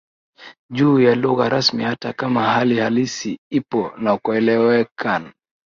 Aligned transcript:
juu 0.71 0.99
ya 0.99 1.15
lugha 1.15 1.49
rasmi 1.49 1.83
hata 1.83 2.13
kama 2.13 2.43
hali 2.43 2.79
halisi 2.79 3.39
ipo 3.49 3.91
na 3.97 4.17
kuelewekan 4.17 5.31